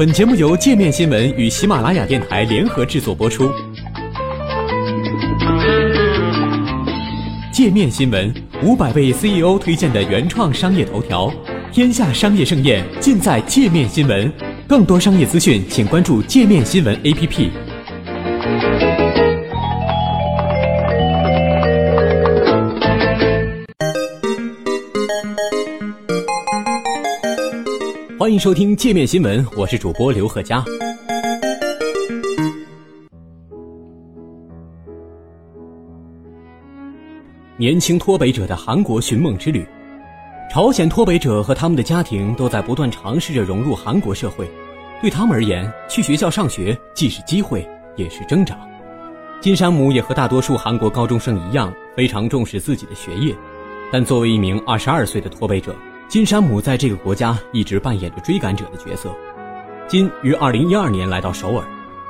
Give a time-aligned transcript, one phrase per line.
[0.00, 3.50] 本节目由界面新闻与喜马拉雅电台联合制作播出。
[7.52, 8.32] 界面新闻
[8.62, 11.30] 五百位 CEO 推荐的原创商业头条，
[11.70, 14.32] 天下商业盛宴尽在界面新闻。
[14.66, 17.50] 更多商业资讯，请关注界面新闻 APP。
[28.40, 30.64] 收听界面新闻，我是主播刘贺佳。
[37.58, 39.62] 年轻脱北者的韩国寻梦之旅，
[40.50, 44.50] 朝鲜脱北者和他们的家庭都在不断尝试着融入韩国社会。
[45.02, 48.58] 对他们而言，去学校上学既是机会，也是挣扎。
[49.42, 53.36] 金山姆也和大多数韩国高中生一样，非常重视自己的学业。
[53.92, 55.76] 但作为一名二十二岁的脱北者，
[56.10, 59.14] 金山姆在这个国家一直扮演着追赶者的角色。
[59.86, 61.64] 金于二零一二年来到首尔，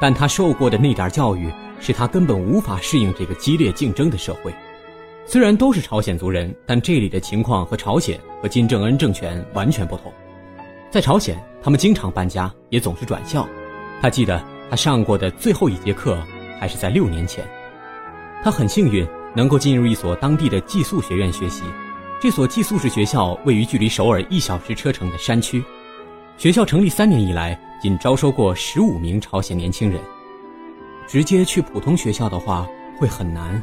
[0.00, 4.52] 但他受过的那点教育使他根本无法适应这个激烈竞争的社会。
[5.24, 10.12] 虽然都是朝鲜族人，但这里的情况和朝鲜和金正恩政权完全不同。
[10.90, 13.46] 在朝鲜，他们经常搬家，也总是转校。
[14.02, 16.18] 他记得他上过的最后一节课
[16.58, 17.46] 还是在六年前。
[18.42, 21.62] 他很幸运能够进入一所当地的寄宿学院学习。
[22.24, 25.62] 这所寄宿式学校位于距离首尔一小时车程的山区。
[26.38, 30.00] 学校成立三年以来，仅招收过十五名朝鲜年轻人。
[31.06, 33.62] 直接去普通学校的话会很难。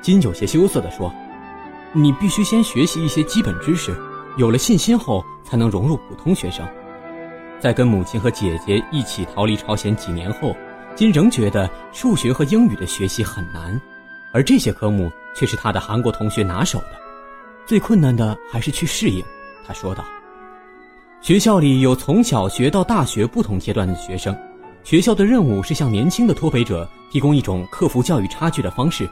[0.00, 1.12] 金有些羞涩地说
[1.92, 4.00] ：“你必须先学习一些基本知识，
[4.36, 6.64] 有了信心后才能融入普通学生。”
[7.58, 10.54] 在跟母亲和姐姐一起逃离朝鲜几年后，
[10.94, 13.80] 金仍觉得数学和英语的学习很难，
[14.30, 17.01] 而这些科目却是他的韩国同学拿手的。
[17.66, 19.24] 最困难的还是去适应，
[19.66, 20.04] 他说道。
[21.20, 24.36] 学校里有从小学到大学不同阶段的学生，
[24.82, 29.08] 学校的任务是向年轻的脱北者提供一种克服教育差距的方式。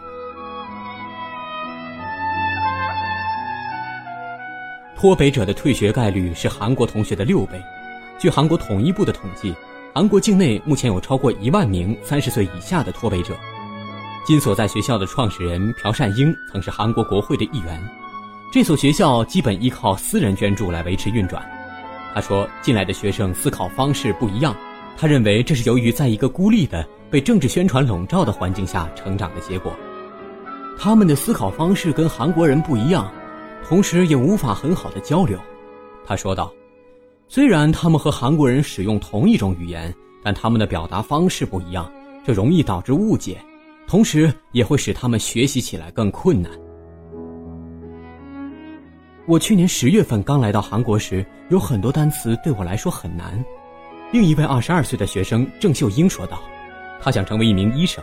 [4.97, 7.63] 脱北者的退学概率是韩国同学的六倍。
[8.19, 9.55] 据韩国统一部的统计，
[9.95, 13.35] 韩国境内目前有超过一万名三十岁以下的脱北者。
[14.27, 18.00] 金所在学校的创始人朴善英曾是韩国国会的议员。
[18.53, 21.41] 这所学校基本依靠私人捐助来维持运转。
[22.13, 24.57] 他说，进来的学生思考方式不一样。
[24.97, 29.73] 他认为这是由于在一个孤立的、被政治宣传笼罩的环境下成长的结果。
[30.77, 33.11] 他们的思考方式跟韩国人不一样，
[33.67, 35.39] 同时也无法很好的交流。
[36.05, 36.53] 他说道
[37.29, 39.95] ：“虽然他们和韩国人使用同一种语言，
[40.25, 41.91] 但他们的表达方式不一样，
[42.27, 43.39] 这容易导致误解，
[43.87, 46.51] 同时也会使他们学习起来更困难。”
[49.27, 53.45] 我去年十月份刚来到韩国时，有很多单词对我来说很难。
[54.11, 56.41] 另一位二十二岁的学生郑秀英说道
[57.01, 58.03] ：“他想成为一名医生，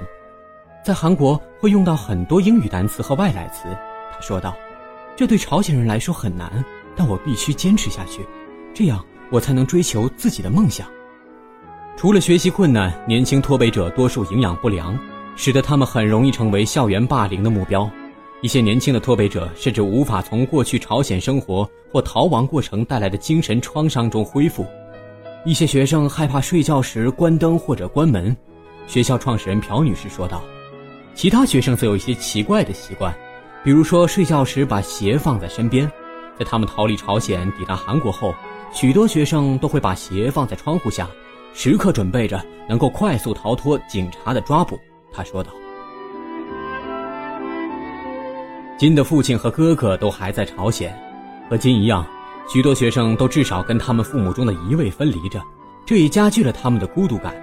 [0.86, 3.64] 在韩国会用到很多英语单词和外来词。”
[4.14, 4.56] 他说道
[5.18, 6.64] ：“这对朝鲜人来说很难，
[6.96, 8.26] 但我必须坚持下去，
[8.74, 10.88] 这样我才能追求自己的梦想。”
[11.98, 14.98] 除了学习困难，年轻脱北者多数营养不良，
[15.36, 17.90] 使得他们很容易成为校园霸凌的目标。
[18.42, 24.66] 一些年轻的脱北者甚至无法从过去朝鲜生活或逃亡过程带来的精神创伤中恢复。
[25.44, 28.36] 一些学生害怕睡觉时关灯或者关门，
[28.86, 30.44] 学校创始人朴女士说道。
[31.16, 33.12] 其他学生则有一些奇怪的习惯，
[33.64, 35.92] 比如说睡觉时把鞋放在身边。
[36.38, 38.36] 在他们逃离朝鲜抵达韩国后，
[38.72, 41.10] 许多学生都会把鞋放在窗户下，
[41.56, 42.40] 时刻准备着
[42.70, 44.78] 能够快速逃脱警察的抓捕。
[45.12, 45.52] 他说道。
[48.78, 50.96] 金的父亲和哥哥都还在朝鲜，
[51.50, 52.06] 和金一样，
[52.48, 55.42] 许多学生都至少跟他们父母中的一位分离着，
[55.84, 57.36] 这也加剧了他们的孤独感。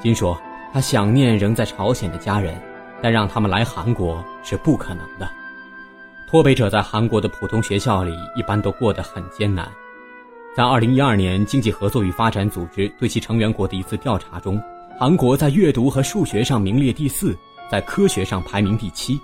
[0.00, 0.40] 金说，
[0.72, 2.58] 他想念仍在朝鲜的家人，
[3.02, 5.30] 但让他们来韩国是不可能的。
[6.26, 9.70] 脱北者在韩国的普通学校里一般都过得很艰难。
[10.56, 14.58] 在2012年经济合作与发展组织对其成员国的一次调查中，
[14.98, 17.36] 韩国在阅读和数学上名列第四，
[17.70, 19.20] 在科学上排名第七。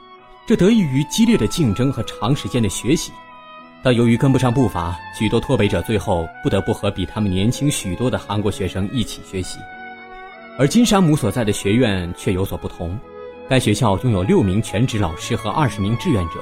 [0.49, 3.13] 这得益于激烈的竞争和长时间的学习，
[3.83, 9.59] 但由于跟不上步伐，许多脱北者最后不得不和比他们年轻许多的韩国学生一起学习。
[10.59, 12.99] 而金山姆所在的学院却有所不同，
[13.47, 16.37] 该学校拥有六名全职老师和二十名志愿者，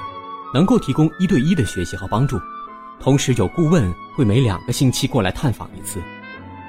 [0.55, 2.38] 能够提供一对一的学习和帮助，
[3.00, 6.00] 同时有顾问会每两个星期过来探访一次。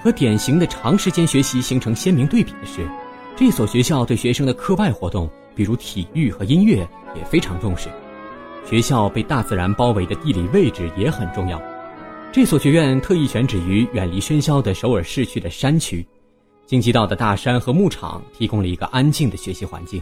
[0.04, 2.90] 和典型的长时间学习形成鲜明对比的是，
[3.36, 5.30] 这所学校对学生的课外活动。
[5.58, 7.90] 比如体育和音乐也非常重视，
[8.64, 11.60] 学校被大自然包围的地理位置也很重要。
[12.32, 16.06] 这所学院特意选址于远离喧嚣的首尔市区的山区，
[16.68, 20.00] 京畿道的大山和牧场提供了一个安静的学习环境。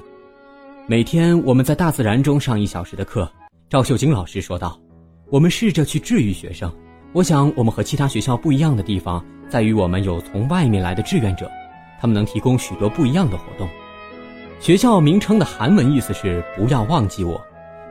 [0.87, 3.31] 每天我们在大自然中上一小时的课，
[3.69, 4.77] 赵秀晶老师说道
[5.31, 6.69] ：“我们试着去治愈学生。
[7.13, 11.49] 我想我们和其他学校不一样的地方在于，我们有从外面来的志愿者，
[12.01, 13.69] 他们能提供许多不一样的活动。”
[14.59, 17.39] 学校名称的韩文意思是“不要忘记我”。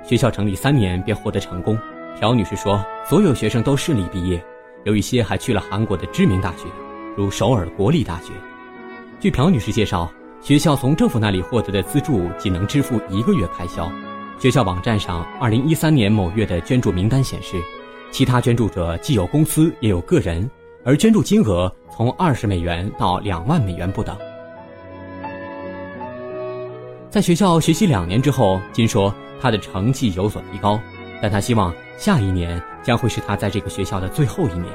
[0.03, 1.79] 学校成立三年便获得成功。
[2.21, 4.43] 朴女士说：“所有学生都顺利毕业，
[4.85, 6.67] 有一些还去了韩国的知名大学，
[7.17, 8.33] 如首尔国立大学。”
[9.21, 13.91] 据朴女士介绍，学校从政府那里获得的资助仅能支付一个月开销。
[14.39, 17.63] 学校网站上2013年某月的捐助名单显示，
[18.11, 20.51] 其他捐助者既有公司也有个人，
[20.85, 24.17] 而捐助金额从20美元到2万美元不等。
[27.15, 30.81] 在学校学习两年之后，金说他的成绩有所提高，
[31.23, 31.73] 但他希望。
[31.97, 34.67] 下一年将会是他在这个学校的最后一年。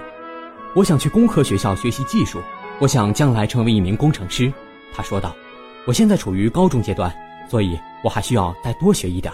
[0.74, 2.42] 我想去工科学校学习技术，
[2.80, 4.50] 我想将来成为一名工程师。
[4.94, 5.36] 他说道
[5.84, 7.14] ：“我现在处于高中阶段，
[7.50, 9.34] 所以我还需要再多学一点。”